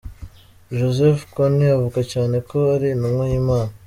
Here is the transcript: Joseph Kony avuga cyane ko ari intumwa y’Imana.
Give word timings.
Joseph 0.77 1.21
Kony 1.33 1.61
avuga 1.77 1.99
cyane 2.11 2.35
ko 2.49 2.57
ari 2.73 2.87
intumwa 2.93 3.23
y’Imana. 3.31 3.71